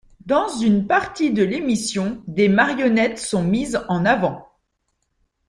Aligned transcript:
Dans 0.25 0.47
une 0.49 0.87
partie 0.87 1.31
de 1.31 1.43
l'émission, 1.43 2.23
des 2.25 2.49
marionnettes 2.49 3.19
sont 3.19 3.43
mises 3.43 3.79
en 3.87 4.03
avant. 4.03 4.47